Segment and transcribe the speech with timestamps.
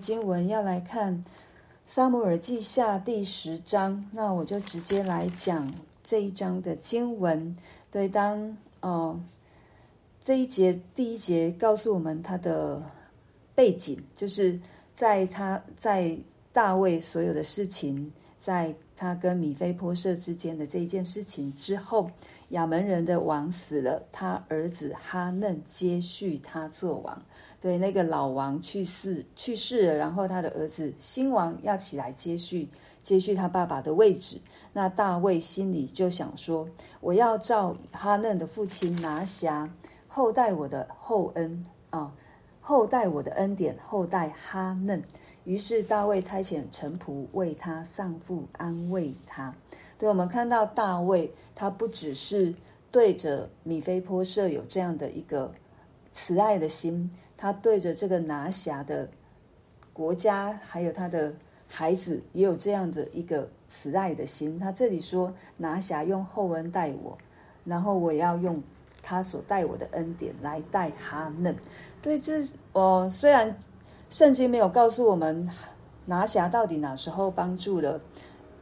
[0.00, 1.18] 经文要来看
[1.86, 7.54] 《撒母耳记下》第十章，那我就直接来讲这一章的经文。
[7.90, 9.20] 对，当哦
[10.20, 12.82] 这一节第一节告诉我们他的
[13.54, 14.58] 背景，就是
[14.96, 16.16] 在他在
[16.52, 22.10] 大卫所有的事情，在他跟米非波设之间的这一件事情之后，
[22.50, 27.22] 亚门人的王死了，他儿子哈嫩接续他做王。
[27.60, 32.68] 对，那个老王去世去世了，然后他的儿子新王要起来接续
[33.02, 34.40] 接续他爸爸的位置。
[34.72, 36.68] 那大卫心里就想说
[37.00, 39.68] ：“我要照哈嫩的父亲拿辖
[40.08, 42.12] 厚待我的厚恩啊，
[42.60, 45.02] 厚待我的恩典，厚待哈嫩。”
[45.44, 49.54] 于是大卫差遣臣仆为他丧父，安慰他。
[50.00, 52.54] 对，我们看到大卫，他不只是
[52.90, 55.52] 对着米非波设有这样的一个
[56.10, 57.10] 慈爱的心。
[57.36, 59.06] 他对着这个拿辖的
[59.92, 61.30] 国家，还有他的
[61.68, 64.58] 孩子，也有这样的一个慈爱的心。
[64.58, 67.18] 他这里说拿辖用厚恩待我，
[67.66, 68.62] 然后我要用
[69.02, 71.54] 他所待我的恩典来待哈嫩。
[72.00, 73.54] 对，这哦，虽然
[74.08, 75.46] 圣经没有告诉我们
[76.06, 78.00] 拿辖到底哪时候帮助了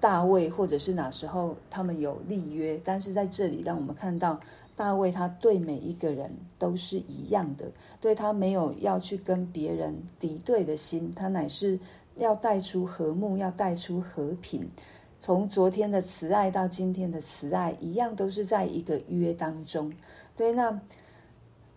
[0.00, 4.38] 大卫，或者是哪时候他们有立约，但是在这里让我们看到。
[4.76, 7.64] 大卫他对每一个人都是一样的，
[8.00, 11.76] 对他没有要去跟别人敌对的心，他乃是
[12.14, 14.70] 要带出和睦，要带出和平。
[15.18, 19.92] 从昨天的慈爱到今天的慈爱，一样都是在一个约当中。
[20.36, 20.80] 对，那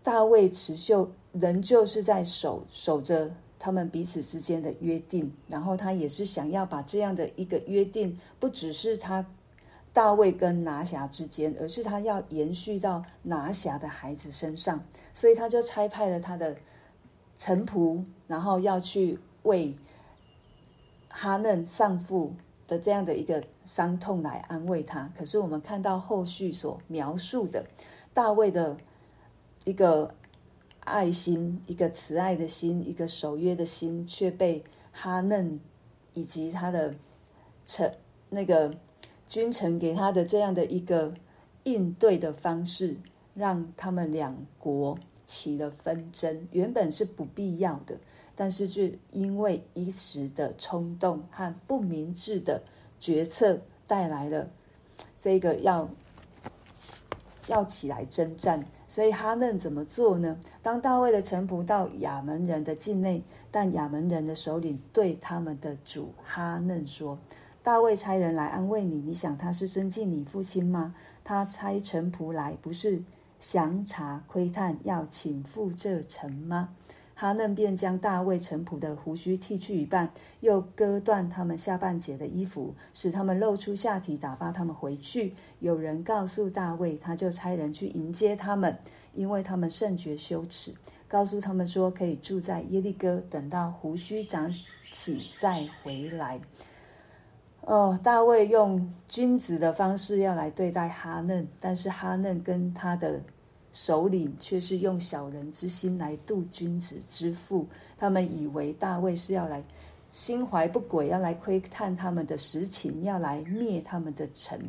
[0.03, 0.93] 大卫持续
[1.31, 9.25] 仍旧是在守守着他们彼此之间的约定，然后他也是想要把这样的一个约定，不只是他。
[9.93, 14.81] 大卫跟拿辖之间，而是他要延续到拿辖的孩子身上，
[15.13, 16.55] 所以他就差派了他的
[17.37, 19.75] 臣仆，然后要去为
[21.09, 22.33] 哈嫩丧父
[22.69, 25.11] 的这样的一个伤痛来安慰他。
[25.17, 27.65] 可是我们看到后续所描述的
[28.13, 28.77] 大卫的
[29.65, 30.15] 一个
[30.81, 35.59] 爱心、一个慈爱的心、一个守约的心，却被哈嫩
[36.13, 36.93] 以及他的
[37.65, 37.93] 臣
[38.29, 38.73] 那个。
[39.27, 41.13] 君臣给他的这样的一个
[41.63, 42.97] 应对的方式，
[43.33, 46.49] 让他们两国起了纷争。
[46.51, 47.97] 原本是不必要的，
[48.35, 52.61] 但是就因为一时的冲动和不明智的
[52.99, 54.49] 决策，带来了
[55.17, 55.87] 这个要
[57.47, 58.65] 要起来征战。
[58.91, 60.37] 所以哈嫩怎么做呢？
[60.61, 67.17] 当大卫的臣仆到亚扪人的境内，但亚扪人的首领对他们的主哈嫩说。
[67.63, 70.93] 大卫差人来安慰你，你想他是尊敬你父亲吗？
[71.23, 73.01] 他差臣仆来，不是
[73.39, 76.67] 详查窥探，要请赴这城吗？
[77.21, 85.35] 哈嫩便将大卫臣仆的胡须剃去一半，又割断他们下半截的衣服，使他们露出下体，打发他们回去。
[85.59, 88.75] 有人告诉大卫，他就差人去迎接他们，
[89.13, 90.73] 因为他们甚觉羞耻。
[91.07, 94.51] 告诉他们说，可以住在耶利哥，等到胡须长
[94.91, 96.41] 起再回来。
[97.59, 103.21] 哦，大卫用君子的方式要来对待哈嫩，但是哈嫩跟他的
[103.71, 107.65] 首领却是用小人之心来度君子之腹。
[107.97, 109.63] 他们以为大卫是要来
[110.09, 114.59] 心怀不轨，要来窥探他们的实情，要来灭他们的城。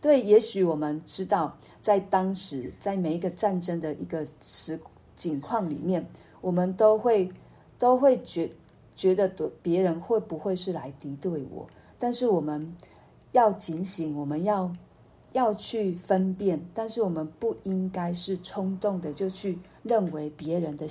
[0.00, 4.78] 对，也许我们知道，在当时，在每一个战争的一个时
[5.14, 6.06] 景况里面，
[6.40, 7.30] 我们都会
[7.78, 8.50] 都会觉
[8.96, 9.28] 觉得
[9.62, 11.68] 别人会不会是来敌对我。
[11.98, 12.74] 但是我们
[13.32, 14.74] 要警醒，我们要
[15.32, 20.86] 要去分辨，但是我们不应该是冲动的就去认为别人的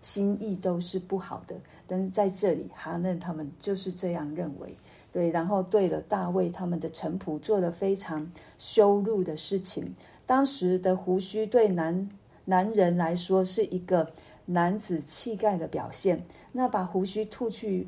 [0.00, 1.54] 心意都是不好的。
[1.86, 4.76] 但是在这里，哈嫩他们就是这样认为，
[5.12, 9.94] 对，然后对了大卫他们的臣仆做了非常羞辱的事情。
[10.26, 12.08] 当时的胡须对男
[12.44, 14.10] 男人来说是一个
[14.46, 17.86] 男子气概的表现，那把胡须吐去。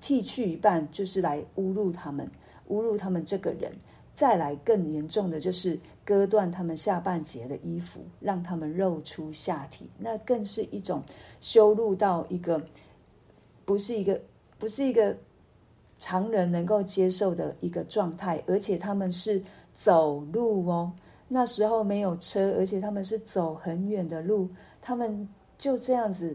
[0.00, 2.28] 剃去一半，就是来侮辱他们，
[2.70, 3.70] 侮辱他们这个人。
[4.16, 11.02] 再来更严重的，就是割断他们下半截的衣服，让他们露出下体，那更是一种
[11.38, 12.60] 羞辱到一个，
[13.66, 14.18] 不是一个，
[14.58, 15.14] 不是一个
[16.00, 18.42] 常人能够接受的一个状态。
[18.46, 19.42] 而且他们是
[19.74, 20.90] 走路哦，
[21.28, 24.48] 那时候没有车，而且他们是走很远的路，
[24.80, 25.28] 他们
[25.58, 26.34] 就这样子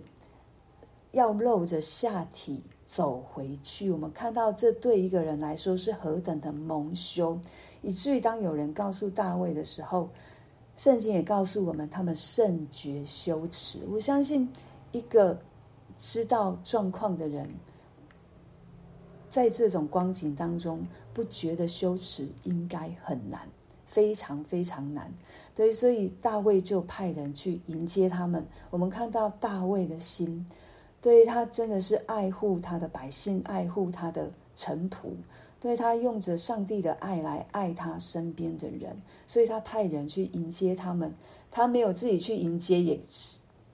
[1.13, 2.62] 要露着下体。
[2.92, 7.39] 走回去，我们看到这对一个人来说是何等的蒙羞，
[7.81, 10.10] 以至于当有人告诉大卫的时候，
[10.78, 13.80] 圣经也告诉我们，他们甚觉羞耻。
[13.92, 14.50] 我相信，
[14.92, 15.39] 一个
[16.00, 17.48] 知道状况的人，
[19.30, 23.42] 在这种光景当中，不觉得羞耻应该很难，
[23.86, 25.12] 非常非常难。
[25.54, 28.44] 对，所以大卫就派人去迎接他们。
[28.69, 30.45] 我们看到大卫的心，
[31.01, 35.10] 对，他真的是爱护他的百姓，爱护他的臣仆。
[35.62, 41.13] 对，他用着上帝的爱来爱他身边的人，所以他派人去迎接他们。
[41.52, 43.00] 他没有自己去迎接，也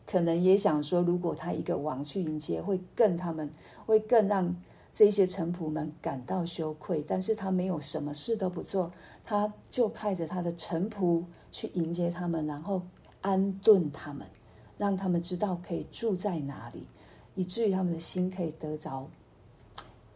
[0.06, 3.50] 可能也想说，如果他一个王去迎接，会更他们
[3.86, 4.54] 会更让
[4.94, 7.02] 这些臣仆们感到羞愧。
[7.08, 8.92] 但是他没有什么事都不做，
[9.24, 12.82] 他就派着他的臣仆去迎接他们，然后
[13.22, 14.28] 安顿他们，
[14.78, 16.86] 让他们知道可以住在哪里，
[17.36, 19.08] 以至于他们的心可以得着。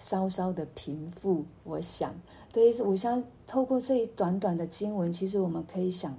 [0.02, 2.12] 稍稍的平复，我想，
[2.52, 6.18] 对，我想透过这一短短的经文，其实我们可以想，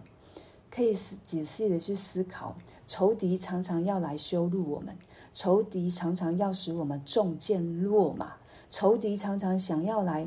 [0.70, 0.96] 可以
[1.26, 2.54] 仔细的去思考，
[2.86, 4.96] 仇敌常常要来羞辱我们，
[5.34, 8.34] 仇敌常常要使我们中箭落马，
[8.70, 10.26] 仇敌常常想要来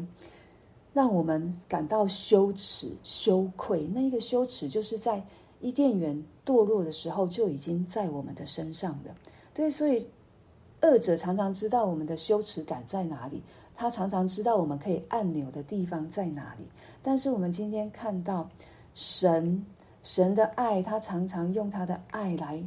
[0.94, 3.88] 让我们感到羞耻、羞愧。
[3.94, 5.26] 那一个羞耻，就是在
[5.62, 9.16] 伊甸园堕落的时候就已经在我们的身上的，
[9.54, 10.06] 对，所以。
[10.86, 13.42] 恶者常常知道我们的羞耻感在哪里，
[13.74, 16.66] 他常常知道我们可以按钮的地方在哪里。
[17.02, 18.48] 但是我们今天看到
[18.94, 19.66] 神，
[20.04, 22.64] 神的爱，他常常用他的爱来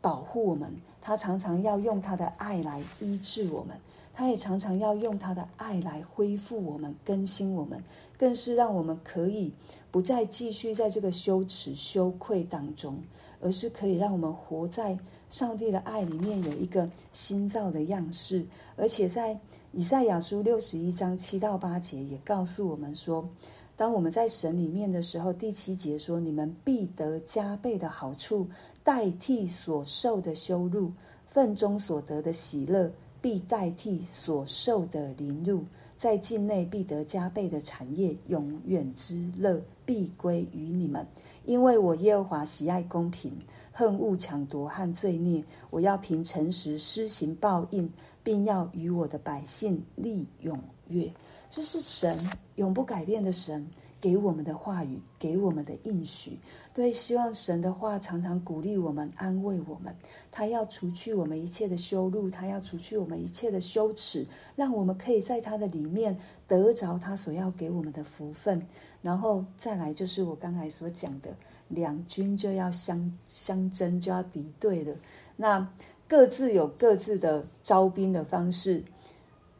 [0.00, 3.76] 保护我们，他常常要用他的爱来医治我们，
[4.14, 7.82] 他也常常要用他的爱来恢复我们、更新我们，
[8.16, 9.52] 更是让我们可以
[9.90, 12.96] 不再继续在这个羞耻、羞愧当中，
[13.40, 14.96] 而是可以让我们活在。
[15.28, 18.44] 上帝的爱里面有一个新造的样式，
[18.76, 19.38] 而且在
[19.72, 23.28] 以赛亚书六十一章七到八节也告诉我们说，
[23.76, 28.46] 当我们在神里面的时候，第七节说：“你们必得加倍的好处，
[28.82, 30.90] 代替所受的羞辱；
[31.28, 32.90] 份中所得的喜乐，
[33.20, 35.64] 必代替所受的凌辱。
[35.98, 41.06] 在境内必得加倍的产业，永远之乐必归于你们，
[41.44, 43.32] 因为我耶和华喜爱公平。”
[43.78, 47.92] 恨恶抢夺和罪孽，我要凭诚实施行报应，
[48.22, 50.58] 并要与我的百姓立永
[50.88, 51.12] 约。
[51.50, 52.18] 这是神
[52.54, 53.68] 永不改变的神
[54.00, 56.38] 给我们的话语，给我们的应许。
[56.72, 59.94] 对，希望神的话常常鼓励我们，安慰我们。
[60.32, 66.16] 他要除去我们一切的羞辱，他要除去我们一切的羞耻，让我们可以在他的里面
[66.48, 68.66] 得着他所要给我们的福分。
[69.02, 71.36] 然后再来，就是我刚才所讲的。
[71.68, 74.94] 两军就要相相争，就要敌对了。
[75.36, 75.68] 那
[76.08, 78.82] 各自有各自的招兵的方式。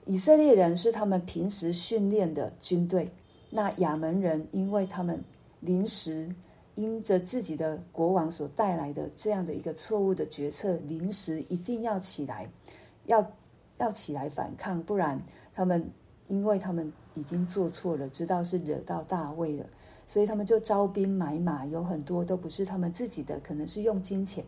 [0.04, 3.10] 以色列人是他们平时训练的军队，
[3.50, 5.20] 那亚门人因为他们
[5.58, 6.32] 临时
[6.76, 12.48] 因着自己的国王所带来的这样的一个错误的决策，临时一定要起来，
[13.06, 13.32] 要
[13.78, 15.20] 要起来反抗，不然
[15.52, 15.90] 他们
[16.28, 19.66] 因为他们已经做错了，知道是惹到大卫了。
[20.06, 24.44] 所以他们就招兵买马，有很多都不是他们自己的，可能是用金钱、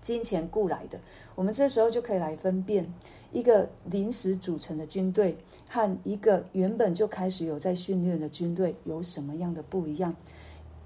[0.00, 0.98] 金钱雇来的。
[1.34, 2.84] 我们这时候就可以来分辨
[3.32, 5.36] 一个临时组成的军队
[5.68, 10.14] 和一个原本就开始有在训练的军队有什么样的不一样。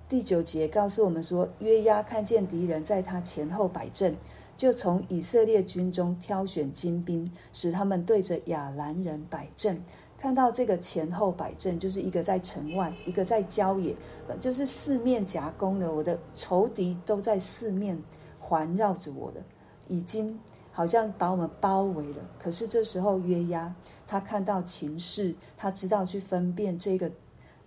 [0.09, 4.15] 第九节告诉我们说，约押看见敌人在他前后摆阵，
[4.59, 9.83] 就从以色列军中挑选精兵，使他们对着亚兰人摆阵。
[10.23, 13.93] 看到这个前后摆阵，就是一个在城外，一个在郊野，
[14.41, 15.93] 就是四面夹攻了。
[15.93, 18.01] 我的仇敌都在四面
[18.39, 19.43] 环绕着我的，
[19.89, 20.39] 已经
[20.71, 22.19] 好像把我们包围了。
[22.39, 23.75] 可是这时候约押
[24.07, 27.11] 他看到情势，他知道去分辨这个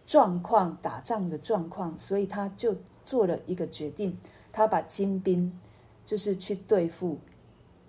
[0.06, 2.74] 状况，打仗的状况，所以他就
[3.06, 4.18] 做了一个决定，
[4.54, 5.52] 他把精兵
[6.06, 7.20] 就是去对付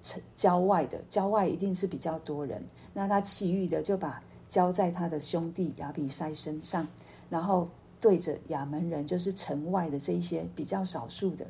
[0.03, 2.61] 城郊外的，郊外一定是比较多人，
[2.93, 4.21] 那他其余的就把。
[4.49, 6.87] 交在他的兄弟亚比筛身上，
[7.29, 7.69] 然后
[8.01, 11.47] 对着亚门人，就是城外的这一些比较少数的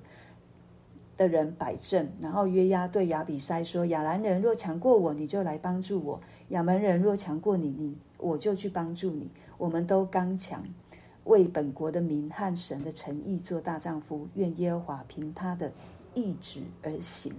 [1.16, 2.10] 的人摆阵。
[2.20, 9.28] 然后约押对亚比筛说：“亚兰人若强过我，你就来帮助我；亚门人若强过你，你我就去帮助你。
[9.58, 10.64] 我们都刚强，
[11.24, 14.26] 为本国的民和神的诚意做大丈夫。
[14.34, 15.70] 愿耶和华凭他的
[16.14, 17.34] 意志而行。”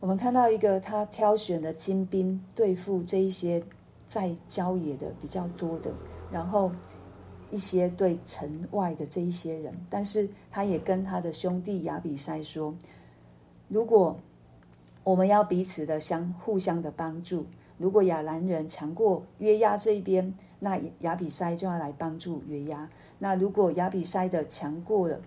[0.00, 3.62] 我们看到一个他挑选的精兵对付这一些。
[4.14, 5.92] 在郊野的比较多的，
[6.30, 6.70] 然后
[7.50, 12.72] 一些对城外的这一些人，但是他也跟他的兄弟亚比筛说：
[13.66, 14.16] 如果
[15.02, 17.44] 我们要彼此的相互相的帮助，
[17.76, 25.20] 如果亚兰人强过约押这一边，那亚比筛就要来帮助约押；那如果亚比筛的强过了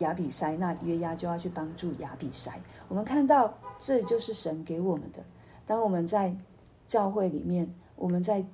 [0.00, 2.50] 亚比筛，那约押就要去帮助亚比筛。
[2.88, 5.24] 我们看到这就是神给我们的，
[5.64, 6.36] 当我们在
[6.86, 7.66] 教会里面。
[7.96, 8.44] 我们在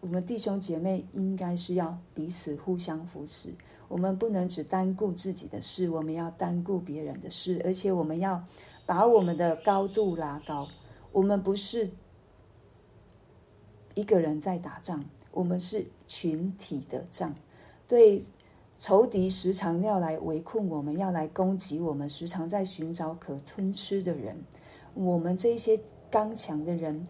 [0.00, 3.54] 我们弟兄姐妹应该是要彼此互相扶持，
[3.86, 8.42] 我们不能只单顾自己的事，我们要单顾别人的事，而且我们要
[8.86, 10.66] 把我们的高度拉高。
[11.12, 11.90] 我们不是
[13.94, 17.34] 一个人在打仗，我们是群体的仗。
[17.86, 18.24] 对
[18.78, 24.36] 仇敌时常要来围困我们，要来攻击我们，时常在寻找可吞吃的人。
[24.94, 25.78] 我们这些
[26.10, 27.06] 刚强的人。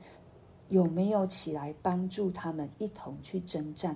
[0.70, 3.94] 有没有起来帮助他们一同去征战？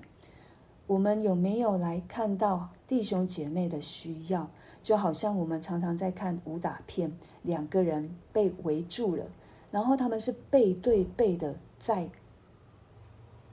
[0.86, 4.46] 我们有没有来看到弟兄姐妹的需要？
[4.82, 9.24] 就好像我们常常在看武打片，两个人被围住了，
[9.70, 12.06] 然后他们是背对背的在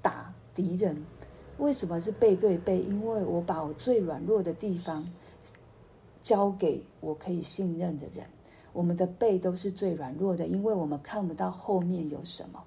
[0.02, 1.02] 打敌人。
[1.58, 2.82] 为什么是背对背？
[2.82, 5.08] 因为我把我最软弱的地方
[6.22, 8.26] 交给我可以信任的人。
[8.74, 12.62] 我们的背都是最软弱的，因为我们看不到后面有什么。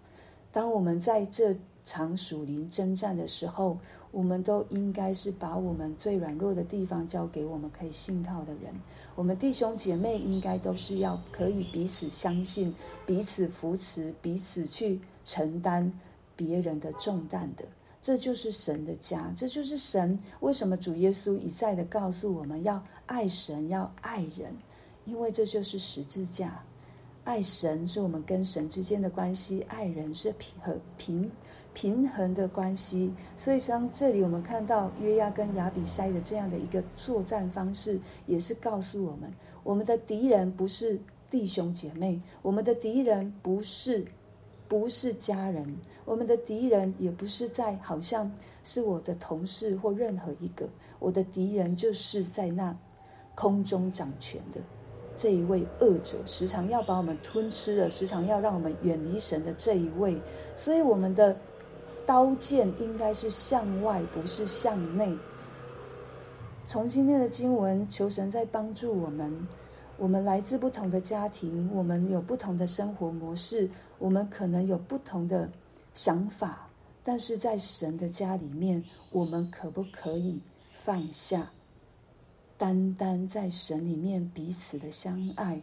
[0.54, 3.76] 当我们在这场属灵征战的时候，
[4.12, 8.72] 我们都应该是把我们最软弱的地方交给我们可以信靠的人。
[9.16, 12.72] 我们弟兄姐妹应该都是要可以彼此相信、
[13.04, 15.92] 彼此扶持、彼此去承担
[16.36, 17.64] 别人的重担的。
[18.00, 20.16] 这就是神的家，这就是神。
[20.38, 24.56] 为什么主耶稣一再的告诉我们要爱神、要爱人？
[25.04, 26.64] 因为这就是十字架。
[27.24, 31.30] 爱神是我们跟神之间的关系，爱人是平和平
[31.72, 33.12] 平衡的关系。
[33.36, 41.00] 所以，当这里我们看到约押跟亚比筛的这样的一个作战方式，也是告诉我们：我们的敌人不是
[41.30, 44.06] 弟兄姐妹，我们的敌人不是
[44.68, 48.30] 不是家人，我们的敌人也不是在好像
[48.62, 52.76] 是我的同事或任何一个，我的敌人就是在那
[53.34, 54.60] 空中掌权的。
[55.16, 60.20] 这一位恶者时常要把我们吞吃的，时常要让我们远离神的这一位，
[60.56, 61.36] 所以我们的
[62.04, 65.16] 刀剑应该是向外，不是向内。
[66.64, 69.46] 从今天的经文，求神在帮助我们。
[69.96, 75.48] 我们来自不同的家庭，我们有不同的生活模式，我们可能有不同的
[75.94, 76.68] 想法，
[77.04, 80.40] 但是在神的家里面，我们可不可以
[80.76, 81.48] 放下？
[82.64, 85.60] 单单在神里面彼此的相爱，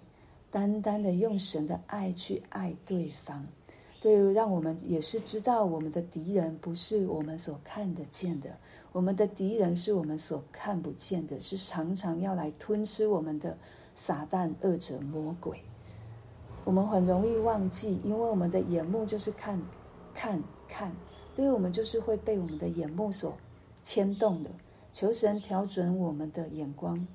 [0.51, 3.43] 单单的用神的爱去爱对方，
[3.99, 8.55] 对于，让我们也是知道我们的敌人不是我们所看得见的，
[8.91, 13.57] 我们的敌人是我们所看不见的，是常常要来吞吃我们的
[13.95, 15.59] 撒旦、恶者、魔鬼。
[16.63, 19.59] 我们很容易忘记，因为我们的眼目就是看、
[20.13, 20.91] 看、看，
[21.35, 23.35] 对于我们就是会被我们的眼目所
[23.81, 24.51] 牵动的。
[24.93, 27.07] 求神调整我们的眼光，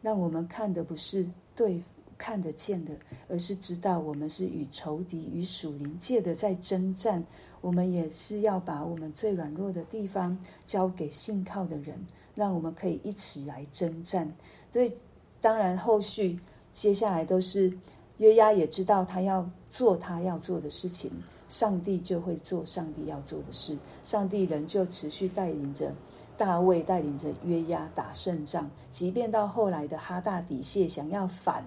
[0.00, 1.82] 让我们看的不是对
[2.18, 2.92] 看得见的，
[3.28, 7.24] 而是知道我们是与仇敌、与属灵界的在征战。
[7.60, 10.36] 我们也是要把我们最软弱的地方
[10.66, 11.94] 交给信靠的人，
[12.34, 14.28] 让我们可以一起来征战。
[14.72, 14.92] 所以，
[15.40, 16.40] 当然后续
[16.72, 17.72] 接下来都是
[18.18, 21.12] 约押也知道他要做他要做的事情，
[21.48, 25.92] 上帝就会做上帝要做的事，上帝仍旧持续带领着。
[26.36, 31.64] 大卫带领着约押打胜仗，即便到后来的哈大底谢想要反，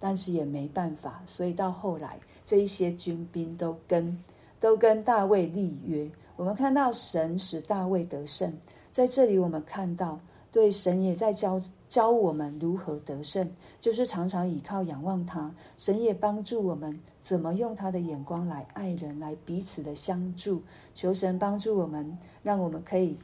[0.00, 1.22] 但是也没办法。
[1.26, 4.18] 所以到后来，这一些军兵都跟
[4.58, 6.08] 都跟大卫立约。
[6.36, 8.52] 我们看到神使大卫得胜，
[8.92, 10.18] 在这里我们看到，
[10.50, 15.50] 对神也在教教我们如何得胜，就是常常倚靠仰望他。
[15.76, 20.62] 神也帮助我们怎么用他的眼光来爱人，来彼此的相助。
[20.94, 23.16] 求神帮助我们，让我们可以。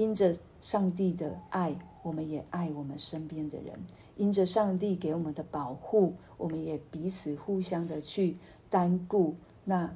[0.00, 3.74] 因着上帝的爱，我们也爱我们身边的人；
[4.16, 8.38] 因着上帝给我们的保护，我们也彼此互相的去
[8.70, 9.94] 担顾那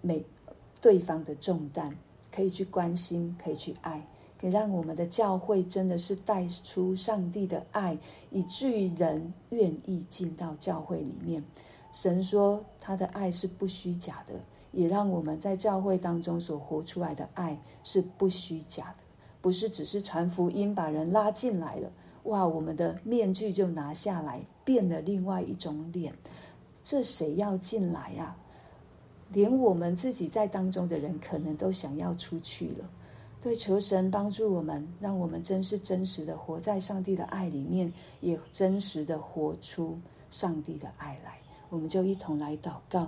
[0.00, 0.24] 每
[0.80, 1.92] 对方的重担，
[2.30, 4.06] 可以去关心，可以去爱，
[4.40, 7.98] 可以让我们的教会真的是带出上帝的爱，
[8.30, 11.42] 以至于人愿意进到教会里面。
[11.92, 14.34] 神说他的爱是不虚假的，
[14.70, 19.05] 也让我们在教会当中所活出来的爱是不虚假的。
[19.46, 21.88] 不是只是传福音把人拉进来了，
[22.24, 22.44] 哇！
[22.44, 26.12] 我们的面具就拿下来，变了另外一种脸。
[26.82, 28.34] 这谁要进来呀？
[29.30, 32.90] 连我们自己在当中的人，可能都想要出去了。
[33.40, 39.96] 对，求神帮助我们，让我们真是真实的活在上帝的爱里面，也真实的活出
[40.28, 41.38] 上帝的爱来。
[41.70, 43.04] 我们就一同来祷告。